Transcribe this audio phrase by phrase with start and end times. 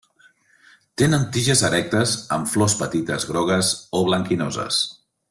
[1.01, 4.81] Tenen tiges erectes amb flors petites grogues o blanquinoses.